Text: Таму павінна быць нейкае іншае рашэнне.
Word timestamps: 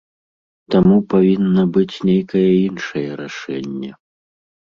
Таму 0.75 0.95
павінна 1.13 1.65
быць 1.75 1.95
нейкае 2.09 2.47
іншае 2.69 3.05
рашэнне. 3.21 3.91